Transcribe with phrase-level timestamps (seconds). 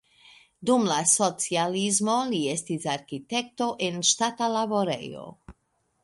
[0.67, 5.27] Dum la socialismo li estis arkitekto en ŝtata laborejo.